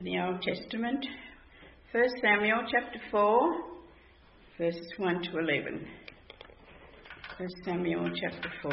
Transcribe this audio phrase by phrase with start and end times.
[0.00, 1.04] the Old Testament.
[1.90, 3.62] 1 Samuel chapter 4,
[4.56, 5.88] verses 1 to 11.
[7.36, 8.72] 1 Samuel chapter 4.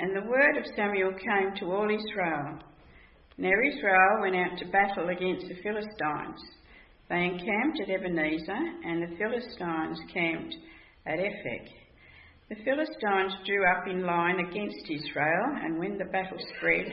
[0.00, 2.58] And the word of Samuel came to all Israel.
[3.36, 6.40] Now Israel went out to battle against the Philistines.
[7.08, 10.56] They encamped at Ebenezer, and the Philistines camped
[11.06, 11.68] at Aphek.
[12.48, 16.86] The Philistines drew up in line against Israel, and when the battle spread,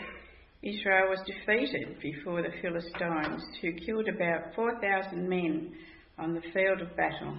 [0.66, 5.72] Israel was defeated before the Philistines, who killed about 4,000 men
[6.18, 7.38] on the field of battle.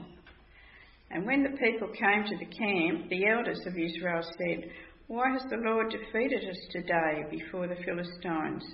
[1.10, 4.70] And when the people came to the camp, the elders of Israel said,
[5.09, 8.65] Why has the Lord defeated us today before the Philistines?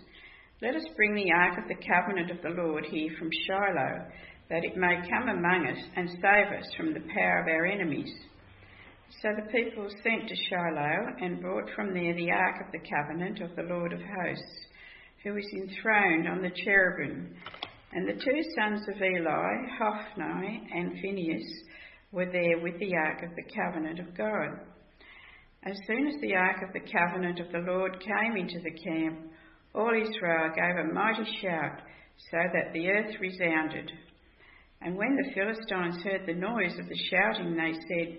[0.60, 4.04] Let us bring the ark of the covenant of the Lord here from Shiloh,
[4.50, 8.12] that it may come among us and save us from the power of our enemies.
[9.20, 13.40] So the people sent to Shiloh and brought from there the ark of the covenant
[13.40, 14.66] of the Lord of hosts,
[15.22, 17.34] who is enthroned on the cherubim.
[17.92, 21.62] And the two sons of Eli, Hophni and Phinehas,
[22.10, 24.58] were there with the ark of the covenant of God.
[25.64, 29.20] As soon as the ark of the covenant of the Lord came into the camp,
[29.74, 31.80] all Israel gave a mighty shout,
[32.30, 33.92] so that the earth resounded.
[34.80, 38.18] And when the Philistines heard the noise of the shouting, they said,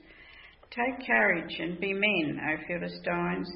[0.71, 3.49] Take courage and be men, O Philistines,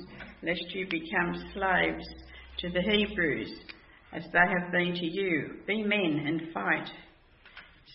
[0.43, 2.05] lest you become slaves
[2.57, 3.53] to the Hebrews,
[4.11, 5.61] as they have been to you.
[5.65, 6.89] Be men and fight.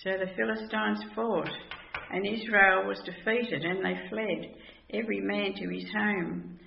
[0.03, 1.51] So the Philistines fought,
[2.11, 4.55] and Israel was defeated, and they fled,
[4.95, 6.59] every man to his home.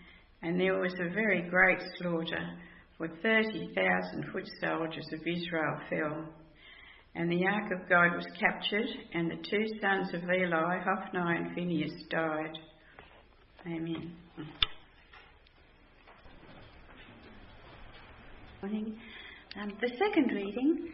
[0.43, 2.59] And there was a very great slaughter,
[2.99, 6.42] for 30,000 foot soldiers of Israel fell.
[7.15, 11.53] And the ark of God was captured, and the two sons of Eli, Hophni and
[11.53, 12.57] Phinehas, died.
[13.67, 14.11] Amen.
[18.61, 18.97] Morning.
[19.61, 20.89] Um, the second reading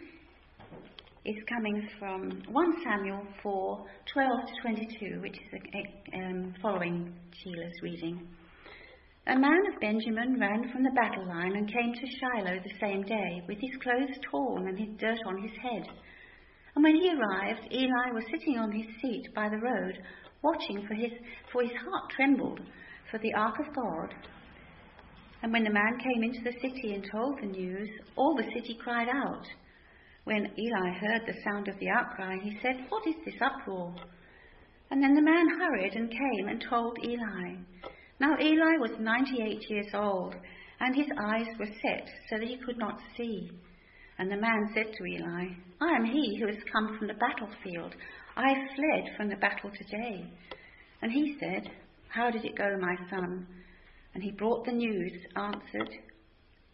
[1.24, 7.82] is coming from 1 Samuel 4 12 to 22, which is a, um, following Sheila's
[7.82, 8.28] reading.
[9.28, 13.04] A man of Benjamin ran from the battle line and came to Shiloh the same
[13.04, 15.88] day, with his clothes torn and his dirt on his head.
[16.76, 20.00] And when he arrived, Eli was sitting on his seat by the road,
[20.42, 21.12] watching for his,
[21.52, 22.60] for his heart trembled
[23.12, 24.14] for the ark of God.
[25.42, 28.78] And when the man came into the city and told the news, all the city
[28.82, 29.46] cried out.
[30.26, 33.96] When Eli heard the sound of the outcry, he said, What is this uproar?
[34.92, 37.56] And then the man hurried and came and told Eli.
[38.20, 40.36] Now Eli was ninety eight years old,
[40.80, 43.50] and his eyes were set so that he could not see.
[44.18, 45.46] And the man said to Eli,
[45.82, 47.96] I am he who has come from the battlefield.
[48.36, 50.26] I fled from the battle today.
[51.02, 51.72] And he said,
[52.10, 53.48] How did it go, my son?
[54.14, 55.90] And he brought the news, answered,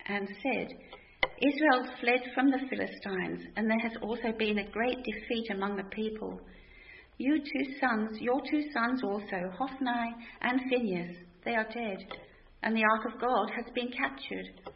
[0.07, 0.67] and said,
[1.41, 5.83] Israel fled from the Philistines, and there has also been a great defeat among the
[5.83, 6.39] people.
[7.17, 11.97] You two sons, your two sons also, Hophni and Phinehas, they are dead,
[12.63, 14.71] and the ark of God has been captured.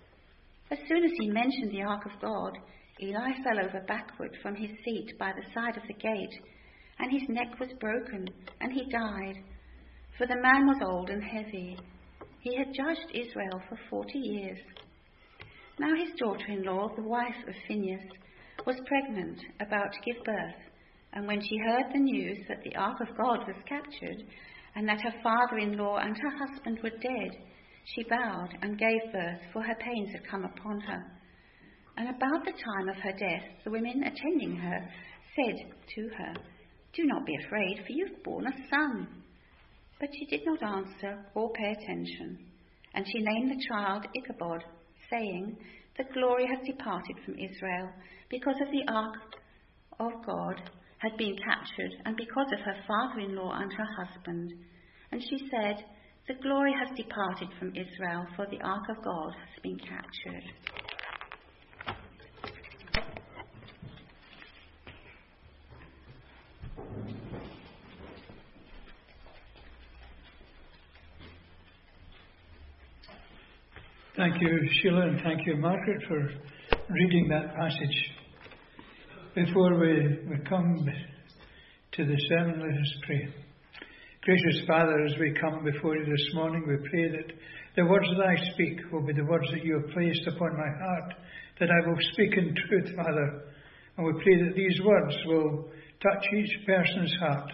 [0.71, 2.57] As soon as he mentioned the ark of God,
[3.01, 6.39] Eli fell over backward from his seat by the side of the gate,
[6.99, 8.27] and his neck was broken,
[8.59, 9.35] and he died.
[10.17, 11.77] For the man was old and heavy.
[12.41, 14.59] He had judged Israel for forty years.
[15.79, 18.03] Now his daughter in law, the wife of Phinehas,
[18.65, 20.61] was pregnant, about to give birth,
[21.13, 24.23] and when she heard the news that the ark of God was captured,
[24.75, 27.37] and that her father in law and her husband were dead,
[27.85, 31.18] she bowed and gave birth, for her pains had come upon her.
[31.99, 34.89] And about the time of her death, the women attending her
[35.35, 35.55] said
[35.95, 36.33] to her,
[36.95, 39.07] Do not be afraid, for you've borne a son.
[39.99, 42.39] But she did not answer or pay attention.
[42.93, 44.63] And she named the child Ichabod,
[45.09, 45.57] saying,
[45.97, 47.89] The glory has departed from Israel,
[48.29, 49.15] because of the ark
[49.99, 54.53] of God had been captured, and because of her father in law and her husband.
[55.11, 55.83] And she said,
[56.29, 60.43] the glory has departed from Israel, for the ark of God has been captured.
[74.19, 76.19] Thank you, Sheila, and thank you, Margaret, for
[76.89, 78.11] reading that passage
[79.33, 80.85] Before we, we come
[81.93, 83.33] to the sermon, let us pray.
[84.23, 87.31] Gracious Father, as we come before you this morning, we pray that
[87.77, 90.67] the words that I speak will be the words that you have placed upon my
[90.83, 91.13] heart,
[91.61, 93.43] that I will speak in truth, Father.
[93.95, 95.69] And we pray that these words will
[96.03, 97.49] touch each person's heart,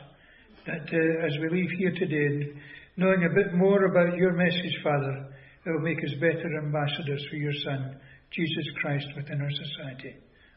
[0.66, 2.60] that uh, as we leave here today,
[2.98, 5.30] knowing a bit more about your message, Father,
[5.66, 7.98] it will make us better ambassadors for your Son,
[8.32, 10.16] Jesus Christ, within our society.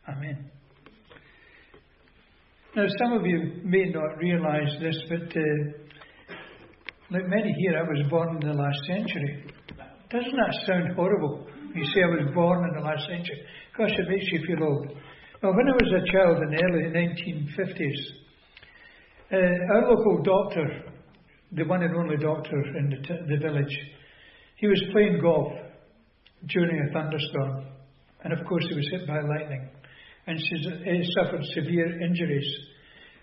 [0.09, 0.51] Amen.
[2.77, 5.89] Now, some of you may not realize this, but uh,
[7.11, 9.45] like many here, I was born in the last century.
[10.11, 11.47] Doesn't that sound horrible?
[11.75, 13.41] You say I was born in the last century.
[13.77, 14.89] Gosh, it makes you feel old.
[15.43, 18.19] Well, when I was a child in the early 1950s,
[19.33, 20.93] uh, our local doctor,
[21.53, 23.79] the one and only doctor in the, t- the village,
[24.59, 25.53] he was playing golf
[26.47, 27.67] during a thunderstorm,
[28.23, 29.71] and of course he was hit by lightning
[30.29, 32.57] and he suffered severe injuries.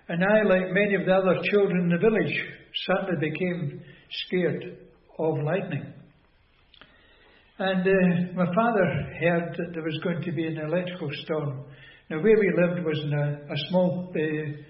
[0.10, 2.36] And I, like many of the other children in the village,
[2.88, 3.82] suddenly became
[4.26, 4.78] scared
[5.20, 5.94] of lightning.
[7.60, 8.86] And uh, my father
[9.22, 11.66] heard that there was going to be an electrical storm.
[12.10, 14.64] Now, where we lived was in a, a small uh,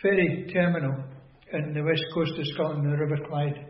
[0.00, 1.04] ferry terminal
[1.52, 3.69] in the west coast of Scotland, the River Clyde.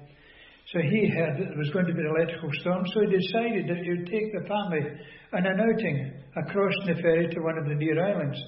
[0.72, 3.66] So he heard that there was going to be an electrical storm, so he decided
[3.66, 4.86] that he would take the family
[5.34, 8.38] on an outing across the ferry to one of the near islands,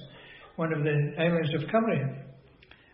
[0.55, 2.23] one of the islands of Cumbrae.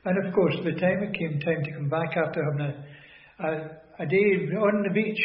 [0.05, 3.45] And of course, by the time it came time to come back after having a,
[3.45, 5.21] a, a day on the beach,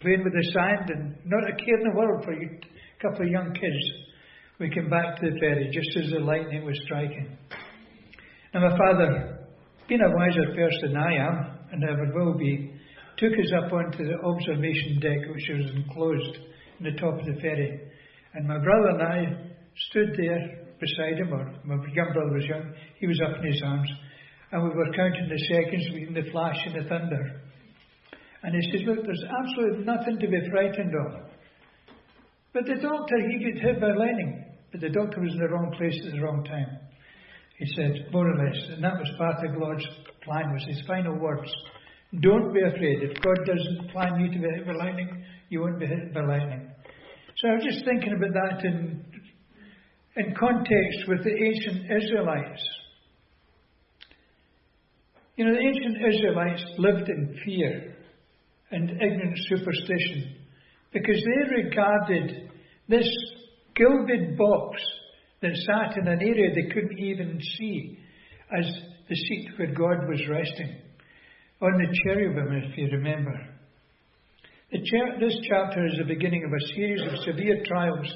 [0.00, 2.60] playing with the sand and not a care in the world for a
[3.00, 3.82] couple of young kids,
[4.60, 7.38] we came back to the ferry just as the lightning was striking.
[8.52, 9.46] And my father,
[9.88, 12.77] being a wiser person than I am, and ever will be,
[13.18, 16.38] took us up onto the observation deck, which was enclosed
[16.78, 17.80] in the top of the ferry.
[18.34, 19.18] And my brother and I
[19.90, 23.62] stood there beside him, or my young brother was young, he was up in his
[23.64, 23.90] arms,
[24.52, 27.42] and we were counting the seconds between the flash and the thunder.
[28.42, 31.28] And he says, Look, there's absolutely nothing to be frightened of.
[32.54, 35.74] But the doctor, he got hit by lightning, but the doctor was in the wrong
[35.76, 36.78] place at the wrong time.
[37.58, 39.84] He said, more or less, and that was part of God's
[40.22, 41.50] plan, was his final words.
[42.16, 43.02] Don't be afraid.
[43.02, 46.22] If God doesn't plan you to be hit by lightning, you won't be hit by
[46.22, 46.70] lightning.
[47.36, 49.04] So I was just thinking about that in,
[50.16, 52.62] in context with the ancient Israelites.
[55.36, 57.94] You know, the ancient Israelites lived in fear
[58.70, 60.36] and ignorant superstition
[60.92, 62.50] because they regarded
[62.88, 63.08] this
[63.76, 64.80] gilded box
[65.42, 67.98] that sat in an area they couldn't even see
[68.58, 68.64] as
[69.08, 70.87] the seat where God was resting
[71.60, 73.34] on the cherubim, if you remember.
[74.70, 78.06] Cha- this chapter is the beginning of a series of severe trials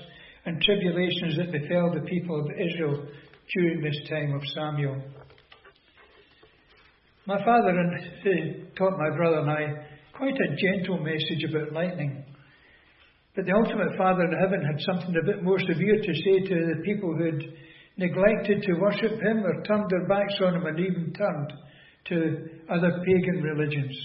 [0.45, 3.07] and tribulations that befell the people of Israel
[3.55, 5.03] during this time of Samuel.
[7.27, 12.25] My father and, uh, taught my brother and I quite a gentle message about lightning.
[13.35, 16.75] But the ultimate Father in heaven had something a bit more severe to say to
[16.75, 17.43] the people who had
[17.97, 21.53] neglected to worship him or turned their backs on him and even turned
[22.09, 23.97] to other pagan religions.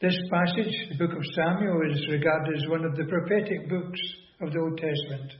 [0.00, 4.00] This passage, the book of Samuel, is regarded as one of the prophetic books
[4.42, 5.32] of the Old Testament.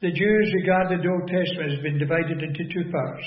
[0.00, 3.26] The Jews regarded the Old Testament as being divided into two parts.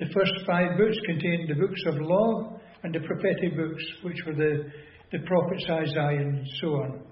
[0.00, 4.34] The first five books contained the books of law and the prophetic books, which were
[4.34, 4.70] the,
[5.12, 7.02] the prophets Isaiah and so on.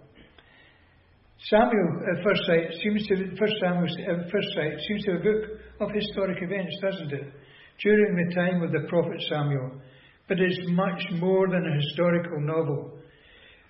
[1.48, 5.32] Samuel, at first sight, seems to first Samuel at first sight seems to be a
[5.32, 5.42] book
[5.80, 7.32] of historic events, doesn't it?
[7.82, 9.80] During the time of the prophet Samuel,
[10.28, 12.98] but is much more than a historical novel.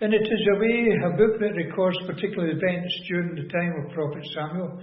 [0.01, 3.95] And it is a way, a book that records particular events during the time of
[3.95, 4.83] Prophet Samuel,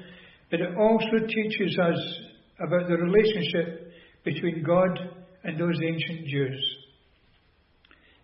[0.49, 1.99] but it also teaches us
[2.65, 3.91] about the relationship
[4.23, 4.97] between God
[5.43, 6.75] and those ancient Jews.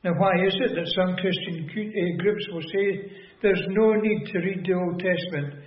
[0.03, 4.39] Now, why is it that some Christian eh, groups will say there's no need to
[4.39, 5.63] read the Old Testament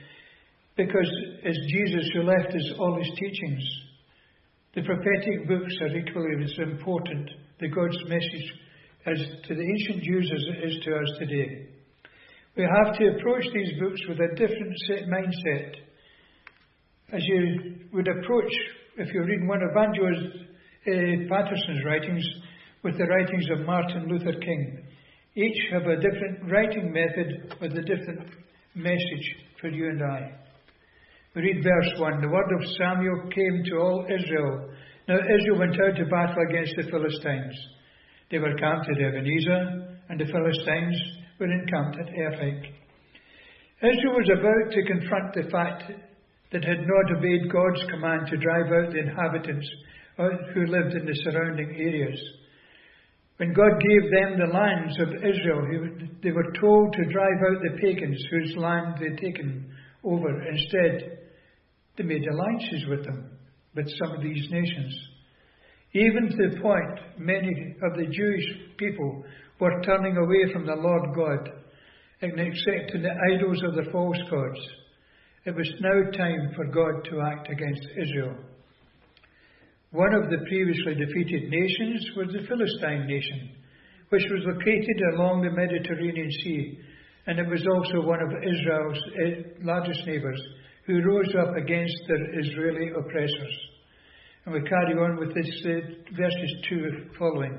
[0.76, 1.10] because
[1.42, 3.87] it's Jesus who left us all his teachings?
[4.78, 8.52] The prophetic books are equally as important to God's message
[9.06, 9.18] as
[9.48, 11.66] to the ancient Jews as it is to us today.
[12.56, 14.76] We have to approach these books with a different
[15.10, 15.74] mindset.
[17.12, 18.52] As you would approach,
[18.98, 20.46] if you're reading one of Evangelist
[20.86, 22.24] uh, Patterson's writings,
[22.84, 24.86] with the writings of Martin Luther King.
[25.34, 28.30] Each have a different writing method with a different
[28.76, 30.47] message for you and I.
[31.38, 34.74] Read verse 1 The word of Samuel came to all Israel.
[35.06, 37.54] Now Israel went out to battle against the Philistines.
[38.28, 40.98] They were camped at Ebenezer, and the Philistines
[41.38, 42.74] were encamped at Aphek.
[43.86, 45.86] Israel was about to confront the fact
[46.50, 49.68] that had not obeyed God's command to drive out the inhabitants
[50.18, 52.18] who lived in the surrounding areas.
[53.36, 55.62] When God gave them the lands of Israel,
[56.20, 59.70] they were told to drive out the pagans whose land they'd taken
[60.02, 60.42] over.
[60.42, 61.27] Instead,
[61.98, 63.30] they made alliances with them,
[63.74, 64.94] with some of these nations.
[65.92, 68.44] Even to the point many of the Jewish
[68.78, 69.24] people
[69.60, 71.48] were turning away from the Lord God
[72.22, 74.60] and accepting the idols of the false gods.
[75.44, 78.36] It was now time for God to act against Israel.
[79.90, 83.56] One of the previously defeated nations was the Philistine nation,
[84.10, 86.78] which was located along the Mediterranean Sea,
[87.26, 90.40] and it was also one of Israel's eh, largest neighbours
[90.88, 93.56] who rose up against their Israeli oppressors.
[94.46, 97.58] And we carry on with this uh, verses 2 following.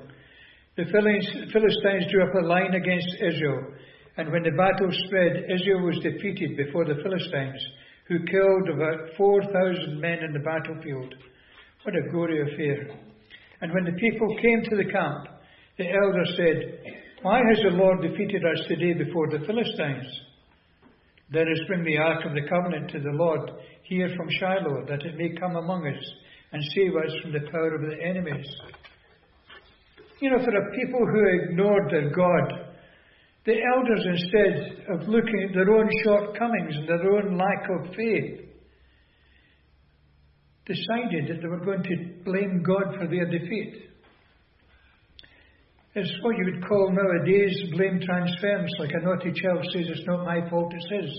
[0.76, 3.62] The Philistines drew up a line against Israel,
[4.18, 7.62] and when the battle spread, Israel was defeated before the Philistines,
[8.08, 11.14] who killed about 4,000 men in the battlefield.
[11.84, 12.98] What a gory affair.
[13.62, 15.28] And when the people came to the camp,
[15.78, 16.82] the elder said,
[17.22, 20.10] Why has the Lord defeated us today before the Philistines?
[21.32, 23.52] Let us bring the ark of the covenant to the Lord
[23.84, 26.04] here from Shiloh, that it may come among us
[26.52, 28.48] and save us from the power of the enemies.
[30.22, 32.74] You know, for a people who ignored their God,
[33.46, 38.50] the elders, instead of looking at their own shortcomings and their own lack of faith,
[40.66, 43.89] decided that they were going to blame God for their defeat.
[46.00, 50.24] It's what you would call nowadays blame transference, like a naughty child says, It's not
[50.24, 51.12] my fault, it's his.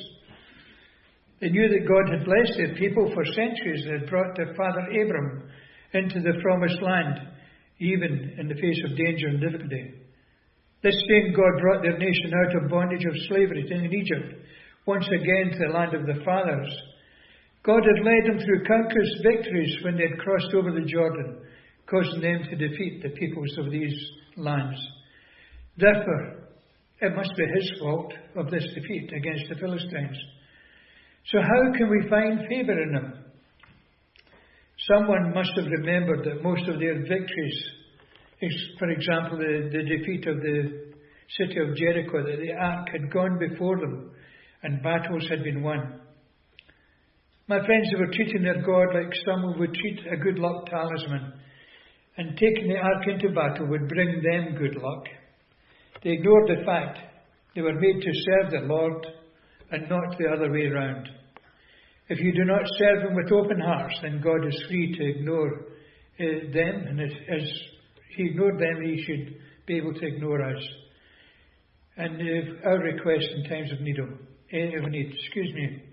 [1.41, 4.89] They knew that God had blessed their people for centuries and had brought their father
[4.89, 5.53] Abram
[5.93, 7.29] into the promised land,
[7.79, 10.01] even in the face of danger and difficulty.
[10.83, 14.49] This same God brought their nation out of bondage of slavery in Egypt,
[14.87, 16.73] once again to the land of the fathers.
[17.69, 21.45] God had led them through countless victories when they had crossed over the Jordan,
[21.85, 23.93] causing them to defeat the peoples of these
[24.37, 24.79] lands.
[25.77, 26.49] Therefore,
[27.01, 30.17] it must be his fault of this defeat against the Philistines.
[31.27, 33.25] So, how can we find favour in them?
[34.91, 37.65] Someone must have remembered that most of their victories,
[38.79, 40.93] for example, the, the defeat of the
[41.39, 44.11] city of Jericho, that the ark had gone before them
[44.63, 46.01] and battles had been won.
[47.49, 51.33] My friends, they were treating their God like someone would treat a good luck talisman,
[52.21, 55.07] and taking the ark into battle would bring them good luck.
[56.05, 56.99] They ignored the fact
[57.55, 59.07] they were made to serve the Lord
[59.71, 61.09] and not the other way round.
[62.11, 65.61] If you do not serve Him with open hearts, then God is free to ignore
[66.21, 67.49] uh, them, and as, as
[68.15, 69.37] He ignored them, He should
[69.67, 70.63] be able to ignore us.
[71.97, 72.21] And
[72.67, 75.85] our request in times of need, uh, of need, excuse me,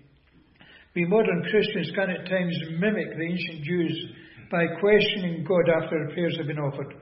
[0.94, 4.12] we modern Christians can at times mimic the ancient Jews
[4.50, 6.94] by questioning God after prayers have been offered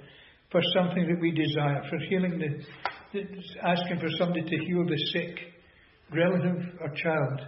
[0.50, 2.64] for something that we desire, for healing the,
[3.12, 3.26] the
[3.62, 5.38] asking for somebody to heal the sick
[6.12, 7.40] relative or child.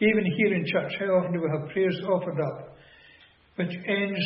[0.00, 2.76] Even here in church, how often do we have prayers offered up
[3.56, 4.24] which ends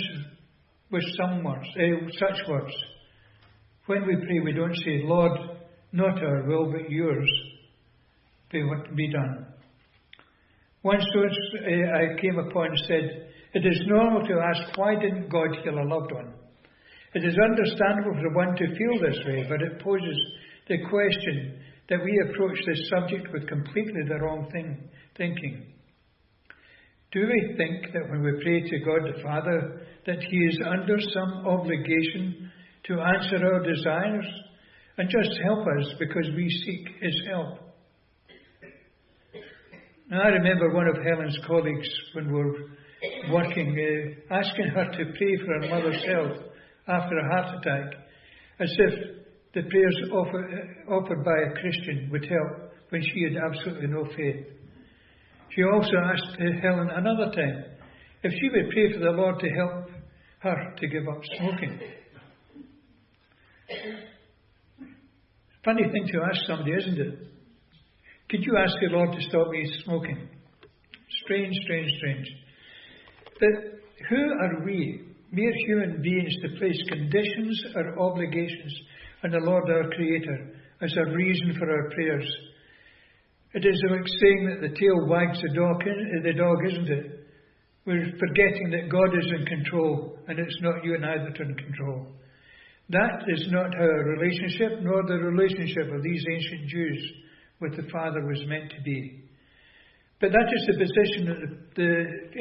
[0.91, 2.73] with some words, uh, such words?
[3.87, 5.33] When we pray, we don't say, Lord,
[5.93, 7.31] not our will, but yours
[8.51, 9.47] be what be done.
[10.83, 15.49] One source uh, I came upon said, It is normal to ask, why didn't God
[15.63, 16.35] heal a loved one?
[17.15, 20.19] It is understandable for one to feel this way, but it poses
[20.69, 25.73] the question that we approach this subject with completely the wrong thing, thinking.
[27.11, 30.99] Do we think that when we pray to God the Father that He is under
[31.01, 32.51] some obligation
[32.85, 34.27] to answer our desires
[34.99, 37.59] and just help us because we seek His help?
[40.11, 42.55] Now, I remember one of Helen's colleagues when we were
[43.31, 43.77] working,
[44.31, 46.39] uh, asking her to pray for her mother's health
[46.87, 47.95] after a heart attack,
[48.61, 48.95] as if
[49.55, 50.45] the prayers offer,
[50.89, 54.47] uh, offered by a Christian would help when she had absolutely no faith.
[55.55, 57.65] She also asked Helen another time
[58.23, 59.91] if she would pray for the Lord to help
[60.41, 61.81] her to give up smoking.
[65.65, 67.19] Funny thing to ask somebody, isn't it?
[68.31, 70.29] Could you ask the Lord to stop me smoking?
[71.25, 72.27] Strange, strange, strange.
[73.41, 75.03] But who are we,
[75.33, 78.75] mere human beings, to place conditions or obligations
[79.25, 82.29] on the Lord our Creator as a reason for our prayers.
[83.55, 87.27] It is like saying that the tail wags the dog, uh, the dog, isn't it?
[87.87, 91.45] We're forgetting that God is in control and it's not you and I that are
[91.45, 92.07] in control.
[92.91, 97.13] That is not how a relationship, nor the relationship of these ancient Jews
[97.61, 99.28] with the Father was meant to be.
[100.21, 101.93] But that is the position that the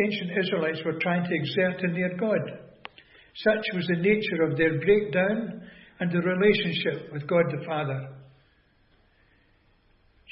[0.01, 2.41] ancient Israelites were trying to exert in their God.
[3.35, 5.61] Such was the nature of their breakdown
[5.99, 8.17] and the relationship with God the Father.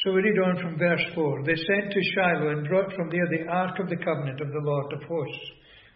[0.04, 1.44] So we read on from verse 4.
[1.46, 4.62] They sent to Shiloh and brought from there the ark of the covenant of the
[4.64, 5.46] Lord of hosts,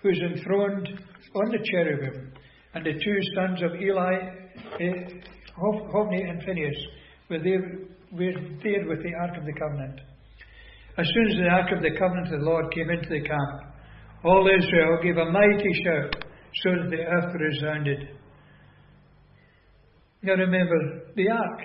[0.01, 0.87] who is enthroned
[1.35, 2.31] on the cherubim,
[2.73, 4.13] and the two sons of Eli,
[4.79, 4.93] eh,
[5.57, 6.77] Hophni and Phinehas,
[7.29, 7.79] were there,
[8.11, 9.99] were there with the ark of the covenant.
[10.99, 13.73] As soon as the ark of the covenant of the Lord came into the camp,
[14.23, 16.25] all Israel gave a mighty shout,
[16.61, 18.09] so that the earth resounded.
[20.21, 21.61] Now remember, the ark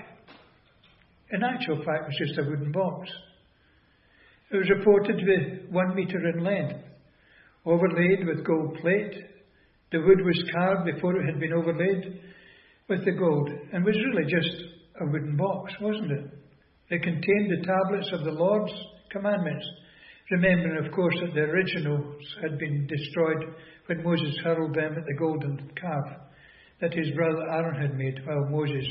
[1.35, 3.11] in actual fact, was just a wooden box.
[4.53, 6.85] It was reported to be one metre in length,
[7.67, 9.14] overlaid with gold plate.
[9.91, 12.21] The wood was carved before it had been overlaid
[12.88, 14.62] with the gold, and was really just
[15.00, 16.25] a wooden box, wasn't it?
[16.91, 18.73] It contained the tablets of the Lord's
[19.14, 19.64] commandments,
[20.30, 23.54] remembering, of course, that the originals had been destroyed
[23.87, 26.04] when Moses hurled them at the golden calf
[26.80, 28.87] that his brother Aaron had made while Moses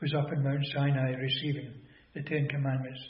[0.00, 1.72] was up in Mount Sinai receiving
[2.14, 3.00] the Ten Commandments.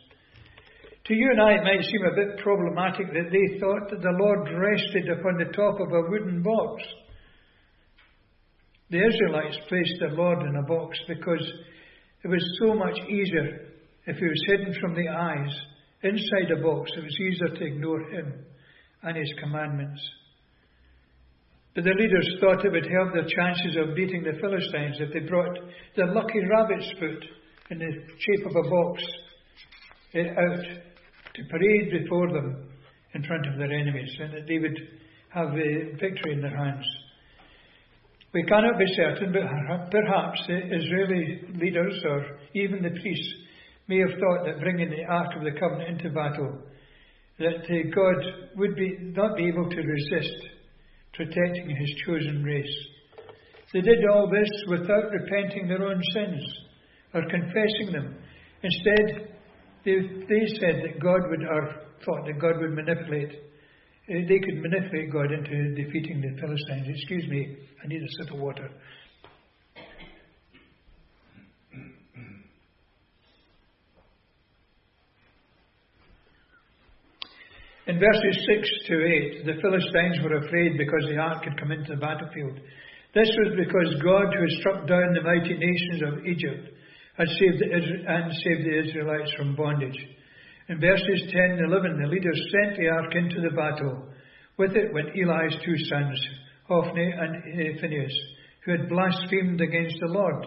[1.06, 4.16] To you and I, it might seem a bit problematic that they thought that the
[4.18, 6.82] Lord rested upon the top of a wooden box.
[8.90, 11.44] The Israelites placed the Lord in a box because
[12.24, 13.66] it was so much easier
[14.06, 15.54] if he was hidden from the eyes.
[16.06, 18.32] Inside a box, it was easier to ignore him
[19.02, 20.00] and his commandments.
[21.74, 25.28] But the leaders thought it would help their chances of beating the Philistines if they
[25.28, 25.58] brought
[25.96, 27.24] the lucky rabbit's foot
[27.70, 29.02] in the shape of a box
[30.14, 30.64] eh, out
[31.34, 32.68] to parade before them
[33.14, 34.78] in front of their enemies, and that they would
[35.30, 36.86] have the victory in their hands.
[38.32, 43.34] We cannot be certain, but perhaps the Israeli leaders or even the priests
[43.88, 46.58] may have thought that bringing the Ark of the Covenant into battle,
[47.38, 50.48] that uh, God would be, not be able to resist
[51.14, 52.76] protecting his chosen race.
[53.72, 56.42] They did all this without repenting their own sins
[57.14, 58.16] or confessing them.
[58.62, 59.36] Instead,
[59.84, 59.96] they,
[60.28, 65.12] they said that God would, or thought that God would manipulate, uh, they could manipulate
[65.12, 66.86] God into defeating the Philistines.
[66.88, 68.70] Excuse me, I need a sip of water.
[77.86, 81.94] In verses 6 to 8, the Philistines were afraid because the ark had come into
[81.94, 82.58] the battlefield.
[83.14, 86.74] This was because God, who had struck down the mighty nations of Egypt,
[87.16, 89.96] had saved the, and saved the Israelites from bondage.
[90.68, 94.10] In verses 10 and 11, the leaders sent the ark into the battle.
[94.58, 96.18] With it went Eli's two sons,
[96.66, 98.18] Hophni and Phinehas,
[98.64, 100.44] who had blasphemed against the Lord.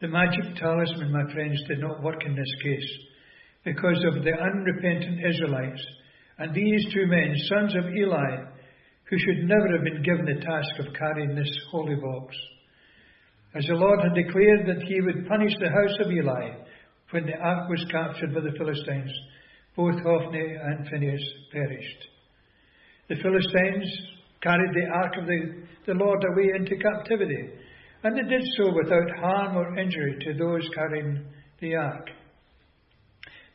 [0.00, 3.07] The magic talisman, my friends, did not work in this case
[3.64, 5.84] because of the unrepentant Israelites.
[6.38, 8.44] And these two men, sons of Eli,
[9.10, 12.36] who should never have been given the task of carrying this holy box.
[13.54, 16.50] As the Lord had declared that he would punish the house of Eli
[17.10, 19.10] when the ark was captured by the Philistines,
[19.74, 22.04] both Hophni and Phinehas perished.
[23.08, 23.90] The Philistines
[24.42, 27.50] carried the ark of the, the Lord away into captivity,
[28.04, 31.24] and they did so without harm or injury to those carrying
[31.60, 32.06] the ark.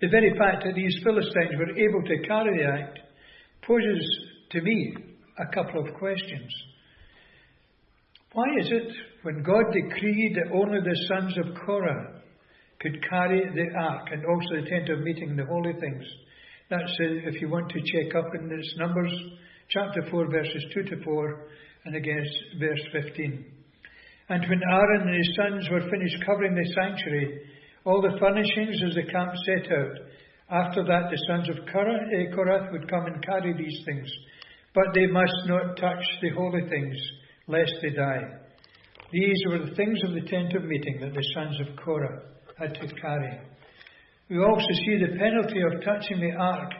[0.03, 2.99] The very fact that these Philistines were able to carry the act
[3.65, 4.03] poses
[4.51, 4.97] to me
[5.39, 6.51] a couple of questions.
[8.33, 12.19] Why is it when God decreed that only the sons of Korah
[12.81, 16.03] could carry the ark and also the tent of meeting, the holy things?
[16.69, 19.13] That's uh, if you want to check up in this Numbers
[19.69, 21.47] chapter 4, verses 2 to 4,
[21.85, 22.25] and again
[22.59, 23.45] verse 15.
[24.27, 27.52] And when Aaron and his sons were finished covering the sanctuary,
[27.85, 29.97] all the furnishings as the camp set out.
[30.49, 34.09] After that, the sons of Kohath would come and carry these things,
[34.73, 36.95] but they must not touch the holy things,
[37.47, 38.23] lest they die.
[39.11, 42.23] These were the things of the tent of meeting that the sons of Korah
[42.57, 43.39] had to carry.
[44.29, 46.71] We also see the penalty of touching the ark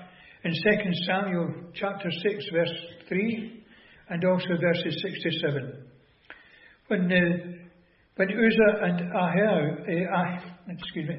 [0.43, 0.59] in 2
[1.05, 2.73] Samuel chapter 6, verse
[3.07, 3.63] 3,
[4.09, 5.85] and also verses 6 to 7.
[6.87, 7.52] When, uh,
[8.15, 11.15] when Uzzah and Ahio, uh, excuse me,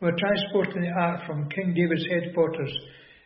[0.00, 2.72] were transporting the ark from King David's headquarters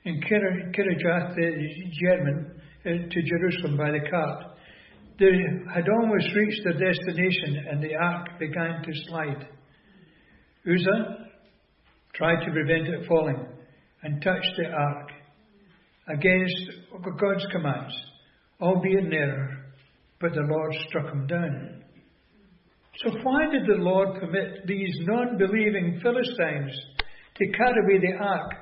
[0.05, 4.45] in Kirjath Jearim uh, to Jerusalem by the cart.
[5.19, 5.33] They
[5.75, 9.49] had almost reached their destination and the ark began to slide.
[10.67, 11.27] Uzzah
[12.15, 13.47] tried to prevent it falling
[14.03, 15.11] and touched the ark
[16.09, 16.55] against
[17.21, 17.95] God's commands,
[18.61, 19.67] albeit in error,
[20.21, 21.78] but the Lord struck him down.
[23.03, 26.73] So, why did the Lord permit these non believing Philistines
[27.39, 28.53] to carry away the ark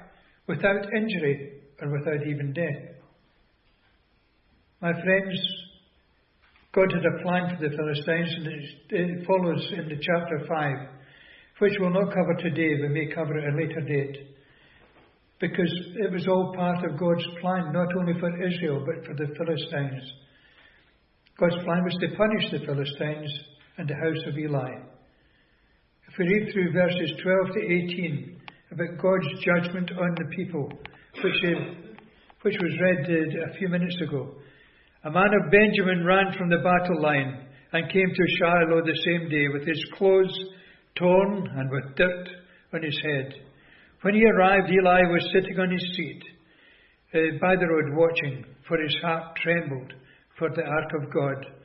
[0.47, 2.97] without injury and without even death.
[4.81, 5.39] My friends,
[6.75, 10.75] God had a plan for the Philistines, and it follows in the chapter 5,
[11.59, 14.37] which we'll not cover today, we may cover at a later date.
[15.41, 19.35] Because it was all part of God's plan, not only for Israel, but for the
[19.37, 20.03] Philistines.
[21.39, 23.33] God's plan was to punish the Philistines
[23.79, 24.71] and the house of Eli.
[26.09, 28.41] If we read through verses 12 to 18
[28.73, 30.69] about God's judgment on the people,
[31.23, 31.41] which,
[32.43, 34.35] which was read a few minutes ago,
[35.05, 39.29] a man of Benjamin ran from the battle line and came to Shiloh the same
[39.29, 40.35] day with his clothes
[40.97, 42.29] torn and with dirt
[42.73, 43.35] on his head.
[44.03, 46.23] When he arrived, Eli was sitting on his seat
[47.15, 49.93] uh, by the road watching, for his heart trembled
[50.39, 51.56] for the ark of God.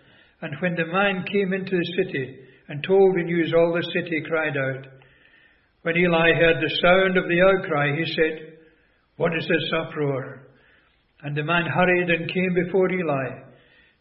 [0.41, 4.21] And when the man came into the city and told the news, all the city
[4.27, 4.87] cried out.
[5.83, 8.57] When Eli heard the sound of the outcry, he said,
[9.17, 10.47] What is this uproar?
[11.23, 13.41] And the man hurried and came before Eli.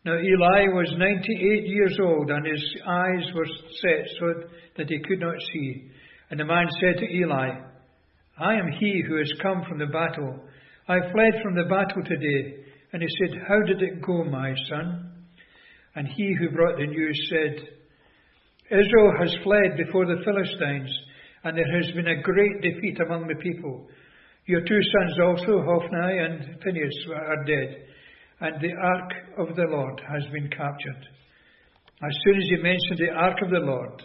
[0.05, 3.47] Now Eli was ninety eight years old, and his eyes were
[3.83, 4.49] set so
[4.79, 5.91] that he could not see.
[6.31, 7.51] And the man said to Eli,
[8.39, 10.41] I am he who has come from the battle.
[10.89, 12.65] I fled from the battle today.
[12.93, 15.10] And he said, How did it go, my son?
[15.95, 17.69] And he who brought the news said,
[18.71, 20.91] Israel has fled before the Philistines,
[21.43, 23.89] and there has been a great defeat among the people.
[24.47, 27.83] Your two sons also, Hophni and Phinehas, are dead,
[28.41, 31.03] and the ark of the Lord has been captured.
[32.03, 34.03] As soon as he mentioned the ark of the Lord,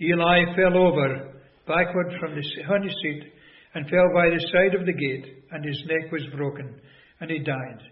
[0.00, 3.32] Eli fell over backward from the honey seat
[3.74, 6.80] and fell by the side of the gate, and his neck was broken,
[7.20, 7.82] and he died.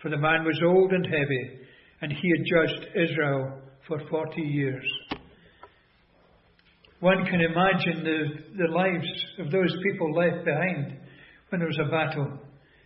[0.00, 1.65] For the man was old and heavy,
[2.06, 4.84] and he had judged Israel for forty years.
[7.00, 8.18] One can imagine the,
[8.56, 10.98] the lives of those people left behind
[11.48, 12.38] when there was a battle.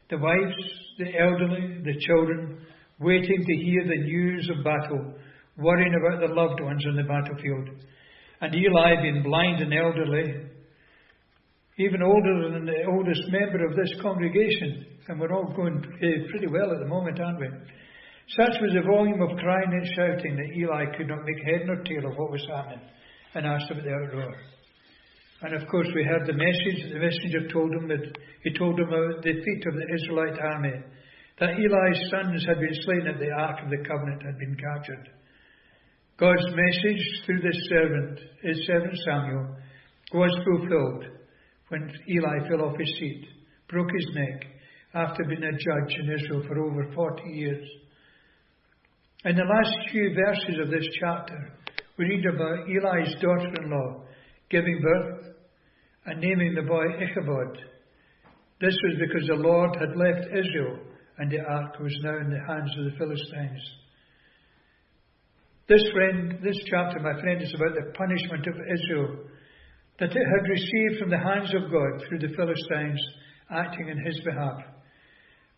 [0.09, 0.56] The wives,
[0.98, 2.64] the elderly, the children,
[2.98, 5.12] waiting to hear the news of battle,
[5.59, 7.68] worrying about the loved ones on the battlefield.
[8.40, 10.48] And Eli, being blind and elderly,
[11.78, 16.72] even older than the oldest member of this congregation, and we're all going pretty well
[16.72, 17.48] at the moment, aren't we?
[18.36, 21.82] Such was the volume of crying and shouting that Eli could not make head nor
[21.82, 22.86] tail of what was happening,
[23.34, 24.34] and asked about the outroar.
[25.42, 26.84] And of course, we heard the message.
[26.84, 28.06] that The messenger told him that
[28.44, 30.78] he told him about the defeat of the Israelite army,
[31.40, 35.08] that Eli's sons had been slain, and the ark of the covenant had been captured.
[36.18, 39.56] God's message through this servant, his servant Samuel,
[40.12, 41.04] was fulfilled
[41.68, 43.26] when Eli fell off his seat,
[43.68, 44.44] broke his neck,
[44.94, 47.66] after being a judge in Israel for over 40 years.
[49.22, 51.52] In the last few verses of this chapter,
[51.98, 54.06] we read about Eli's daughter in law
[54.48, 55.35] giving birth
[56.06, 57.59] and naming the boy Ichabod.
[58.62, 60.78] This was because the Lord had left Israel
[61.18, 63.61] and the ark was now in the hands of the Philistines.
[65.68, 69.18] This friend, this chapter, my friend, is about the punishment of Israel
[69.98, 73.00] that it had received from the hands of God through the Philistines
[73.50, 74.64] acting in his behalf.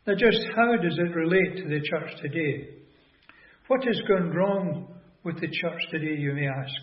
[0.04, 2.81] Now, just how does it relate to the church today?
[3.72, 4.86] What has gone wrong
[5.24, 6.82] with the church today, you may ask?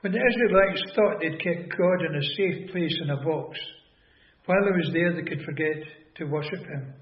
[0.00, 3.58] When the Israelites thought they'd kept God in a safe place in a box,
[4.46, 5.76] while he was there, they could forget
[6.16, 6.94] to worship him.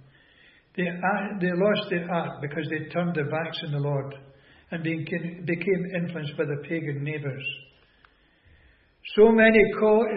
[0.76, 4.16] They, uh, they lost their ark because they turned their backs on the Lord
[4.72, 7.44] and became influenced by their pagan neighbours.
[9.14, 9.60] So many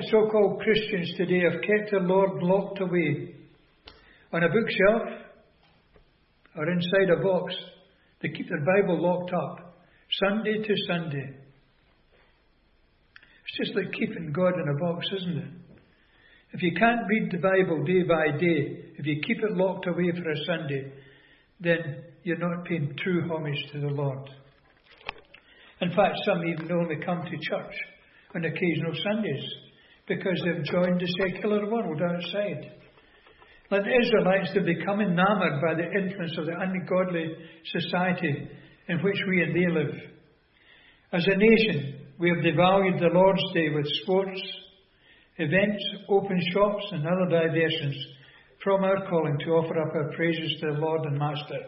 [0.10, 3.36] so called Christians today have kept the Lord locked away
[4.34, 5.22] on a bookshelf
[6.56, 7.54] or inside a box.
[8.22, 9.78] They keep their Bible locked up
[10.24, 11.38] Sunday to Sunday.
[13.46, 15.52] It's just like keeping God in a box, isn't it?
[16.54, 20.12] If you can't read the Bible day by day, if you keep it locked away
[20.12, 20.92] for a Sunday,
[21.60, 24.30] then you're not paying true homage to the Lord.
[25.82, 27.76] In fact, some even only come to church
[28.34, 29.44] on occasional Sundays
[30.08, 32.72] because they've joined the secular world outside.
[33.70, 38.50] Like the Israelites, they become enamored by the influence of the ungodly society
[38.88, 39.94] in which we and they live.
[41.12, 44.40] As a nation, we have devalued the Lord's Day with sports,
[45.38, 47.96] events, open shops, and other diversions
[48.64, 51.60] from our calling to offer up our praises to the Lord and Master.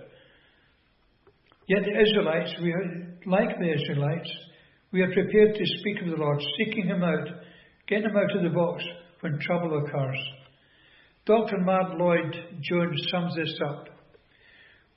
[1.67, 4.29] Yet the Israelites, we are, like the Israelites,
[4.91, 7.27] we are prepared to speak of the Lord, seeking Him out,
[7.87, 8.83] getting Him out of the box
[9.19, 10.17] when trouble occurs.
[11.29, 11.59] Dr.
[11.59, 13.85] Martyn Lloyd-Jones sums this up.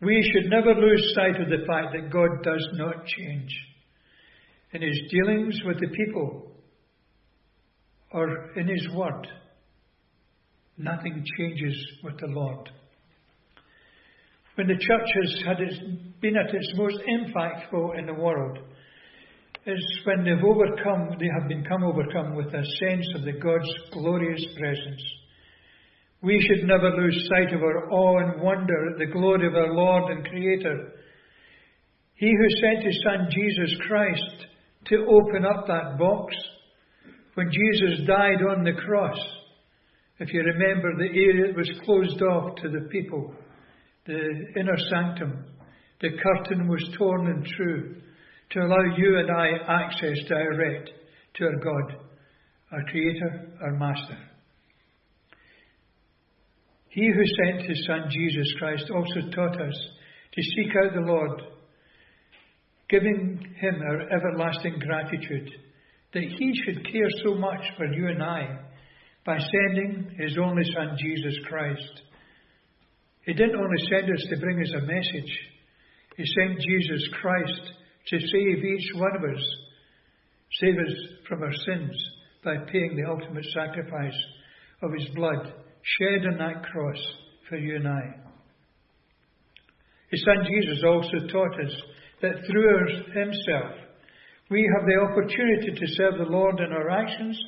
[0.01, 3.51] We should never lose sight of the fact that God does not change.
[4.73, 6.53] In His dealings with the people
[8.13, 9.29] or in His Word,
[10.79, 12.71] nothing changes with the Lord.
[14.55, 15.77] When the church has had its,
[16.23, 18.59] been at its most impactful in the world,
[19.67, 24.47] is when they've overcome, they have become overcome with a sense of the God's glorious
[24.59, 25.03] presence.
[26.23, 29.73] We should never lose sight of our awe and wonder at the glory of our
[29.73, 30.93] Lord and Creator.
[32.15, 34.47] He who sent His Son Jesus Christ
[34.87, 36.35] to open up that box
[37.35, 39.19] when Jesus died on the cross.
[40.21, 43.35] If you remember, the area was closed off to the people,
[44.07, 45.45] the inner sanctum.
[46.01, 47.97] The curtain was torn in two
[48.51, 50.91] to allow you and I access direct
[51.35, 51.97] to our God,
[52.71, 54.19] our Creator, our Master.
[56.93, 59.89] He who sent his Son Jesus Christ also taught us
[60.35, 61.41] to seek out the Lord,
[62.91, 65.51] giving him our everlasting gratitude
[66.13, 68.59] that he should care so much for you and I
[69.25, 72.03] by sending his only Son Jesus Christ.
[73.25, 75.33] He didn't only send us to bring us a message,
[76.19, 77.73] he sent Jesus Christ
[78.09, 79.43] to save each one of us,
[80.61, 80.95] save us
[81.27, 82.05] from our sins
[82.45, 84.21] by paying the ultimate sacrifice
[84.83, 86.99] of his blood shed on that cross
[87.49, 88.03] for you and I.
[90.11, 91.73] His son Jesus also taught us
[92.21, 93.73] that through himself
[94.51, 97.39] we have the opportunity to serve the Lord in our actions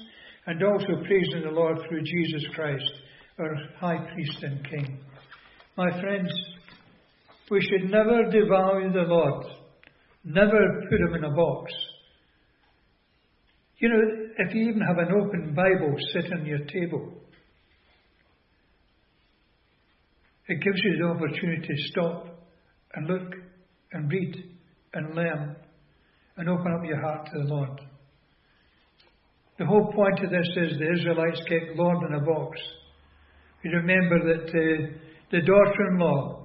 [0.47, 2.91] and also praising the Lord through Jesus Christ,
[3.39, 4.99] our high priest and king.
[5.77, 6.33] My friends,
[7.51, 9.47] we should never devalue the Lord
[10.25, 11.71] Never put him in a box.
[13.79, 14.01] You know,
[14.39, 17.13] if you even have an open Bible sit on your table,
[20.49, 22.27] it gives you the opportunity to stop
[22.95, 23.35] and look
[23.93, 24.45] and read
[24.95, 25.57] and learn
[26.37, 27.81] and open up your heart to the Lord.
[29.59, 32.59] The whole point of this is the Israelites kept Lord in a box.
[33.63, 34.99] You remember that uh,
[35.31, 36.45] the daughter in law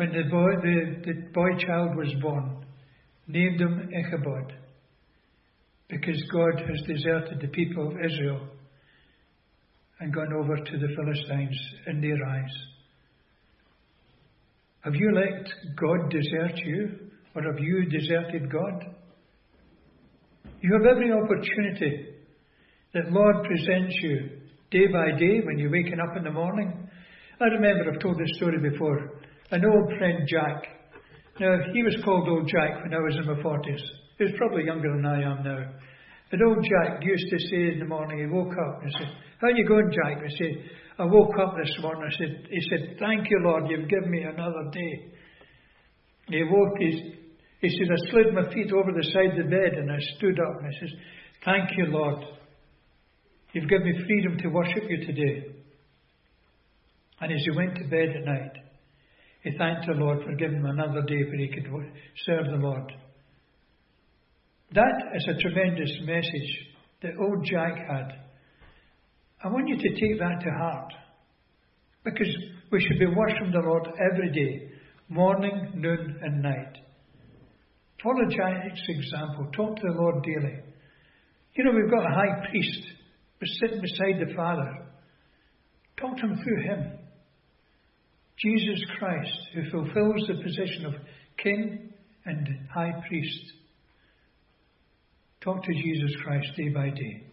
[0.00, 2.64] when the boy, the, the boy child was born,
[3.28, 4.54] named him Ichabod,
[5.90, 8.48] because God has deserted the people of Israel
[10.00, 12.52] and gone over to the Philistines in their eyes.
[14.80, 18.96] Have you let God desert you, or have you deserted God?
[20.62, 22.14] You have every opportunity
[22.94, 24.30] that Lord presents you
[24.70, 26.88] day by day when you're waking up in the morning.
[27.40, 30.64] I remember I've told this story before an old friend, Jack.
[31.40, 33.80] Now, he was called Old Jack when I was in my 40s.
[34.18, 35.72] He was probably younger than I am now.
[36.32, 39.08] And old Jack used to say in the morning, he woke up and said,
[39.40, 40.22] How you going, Jack?
[40.22, 42.04] And he said, I woke up this morning.
[42.06, 45.12] I said, he said, Thank you, Lord, you've given me another day.
[46.26, 47.14] And He woke, he,
[47.60, 50.38] he said, I slid my feet over the side of the bed and I stood
[50.38, 50.90] up and I said,
[51.44, 52.22] Thank you, Lord.
[53.52, 55.56] You've given me freedom to worship you today.
[57.20, 58.52] And as he went to bed at night,
[59.42, 61.66] he thanked the Lord for giving him another day where he could
[62.24, 62.92] serve the Lord.
[64.72, 66.66] That is a tremendous message
[67.02, 68.20] that old Jack had.
[69.42, 70.92] I want you to take that to heart
[72.04, 72.32] because
[72.70, 74.70] we should be worshipping the Lord every day,
[75.08, 76.78] morning, noon, and night.
[78.00, 79.50] Follow Jack's example.
[79.56, 80.60] Talk to the Lord daily.
[81.56, 82.80] You know, we've got a high priest
[83.42, 84.86] sitting beside the Father.
[85.98, 86.92] Talk to him through him.
[88.38, 90.94] Jesus Christ, who fulfills the position of
[91.42, 91.92] King
[92.24, 93.52] and High Priest.
[95.42, 97.26] Talk to Jesus Christ day by day.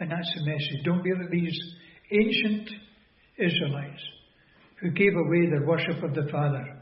[0.00, 0.84] And that's the message.
[0.84, 1.58] Don't be like these
[2.10, 2.68] ancient
[3.38, 4.02] Israelites
[4.80, 6.76] who gave away their worship of the Father,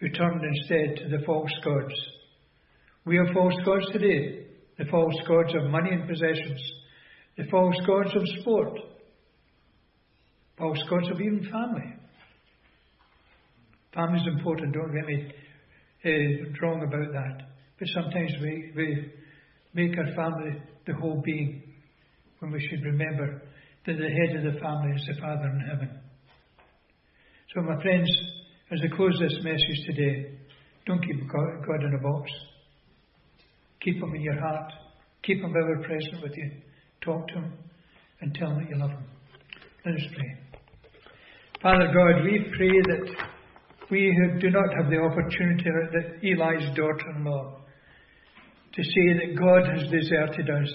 [0.00, 1.94] who turned instead to the false gods.
[3.06, 4.44] We have false gods today
[4.78, 6.60] the false gods of money and possessions,
[7.36, 8.72] the false gods of sport,
[10.58, 11.94] false gods of even family.
[13.94, 15.32] Family is important, don't get me
[16.04, 17.53] uh, wrong about that.
[17.78, 19.12] But sometimes we, we
[19.74, 21.62] make our family the whole being
[22.38, 23.42] when we should remember
[23.86, 26.00] that the head of the family is the Father in heaven.
[27.54, 28.10] So, my friends,
[28.70, 30.38] as I close this message today,
[30.86, 32.30] don't keep God in a box.
[33.80, 34.72] Keep Him in your heart.
[35.22, 36.50] Keep Him ever present with you.
[37.02, 37.52] Talk to Him
[38.20, 39.04] and tell Him that you love Him.
[39.84, 40.38] Let us pray.
[41.62, 43.23] Father God, we pray that
[43.94, 47.62] we who do not have the opportunity that Eli's daughter-in-law
[48.74, 50.70] to say that God has deserted us.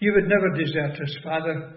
[0.00, 1.76] You would never desert us, Father.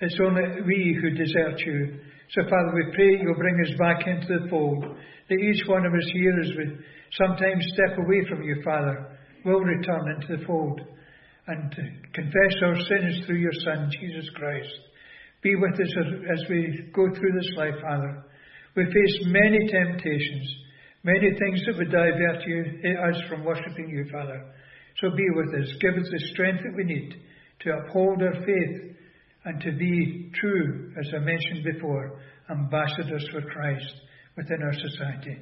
[0.00, 2.00] It's only we who desert you.
[2.34, 5.94] So, Father, we pray you'll bring us back into the fold, that each one of
[5.94, 6.66] us here, as we
[7.12, 9.06] sometimes step away from you, Father,
[9.44, 10.80] will return into the fold
[11.46, 11.70] and
[12.12, 14.74] confess our sins through your Son, Jesus Christ.
[15.42, 18.24] Be with us as, as we go through this life, Father.
[18.74, 20.54] We face many temptations,
[21.04, 24.44] many things that would divert you, eh, us from worshipping you, Father.
[25.00, 25.74] So be with us.
[25.80, 27.14] Give us the strength that we need
[27.60, 28.96] to uphold our faith
[29.44, 33.92] and to be true, as I mentioned before, ambassadors for Christ
[34.36, 35.38] within our society.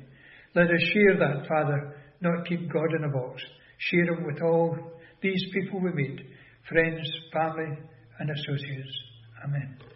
[0.54, 3.42] Let us share that, Father, not keep God in a box.
[3.78, 4.76] Share Him with all
[5.22, 6.20] these people we meet,
[6.68, 7.78] friends, family,
[8.18, 8.98] and associates.
[9.44, 9.89] Amen.